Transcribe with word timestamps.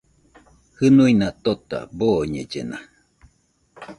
Jɨnuina 0.77 1.27
tota 1.43 1.77
boñellena. 1.97 2.77